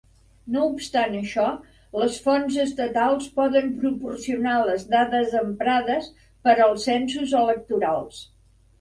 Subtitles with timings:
[0.53, 1.43] No obstant això,
[2.03, 6.13] les fonts estatals poden proporcionar les dades emprades
[6.49, 8.29] per als censos electorals.